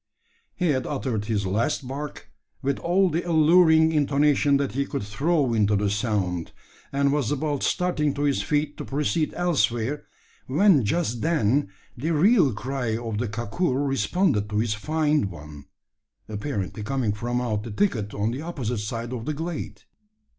He 0.55 0.69
had 0.69 0.87
uttered 0.87 1.25
his 1.25 1.45
last 1.45 1.87
bark, 1.87 2.31
with 2.63 2.79
all 2.79 3.07
the 3.11 3.21
alluring 3.21 3.91
intonation 3.91 4.57
that 4.57 4.71
he 4.71 4.83
could 4.83 5.03
throw 5.03 5.53
into 5.53 5.75
the 5.75 5.91
sound; 5.91 6.53
and 6.91 7.13
was 7.13 7.29
about 7.29 7.61
starting 7.61 8.15
to 8.15 8.23
his 8.23 8.41
feet 8.41 8.77
to 8.77 8.83
proceed 8.85 9.31
elsewhere, 9.35 10.07
when 10.47 10.83
just 10.85 11.21
then 11.21 11.69
the 11.95 12.09
real 12.13 12.51
cry 12.51 12.97
of 12.97 13.19
the 13.19 13.27
kakur 13.27 13.87
responded 13.87 14.49
to 14.49 14.57
his 14.57 14.73
feigned 14.73 15.29
one 15.29 15.65
apparently 16.27 16.81
coming 16.81 17.13
from 17.13 17.39
out 17.39 17.61
the 17.61 17.69
thicket 17.69 18.11
on 18.15 18.31
the 18.31 18.41
opposite 18.41 18.79
side 18.79 19.13
of 19.13 19.25
the 19.25 19.35
glade. 19.35 19.83